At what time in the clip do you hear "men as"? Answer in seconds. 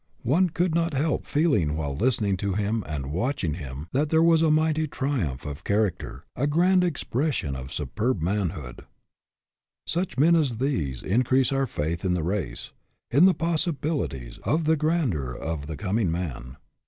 10.17-10.57